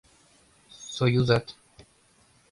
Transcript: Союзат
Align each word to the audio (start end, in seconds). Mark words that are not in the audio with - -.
Союзат 0.95 1.47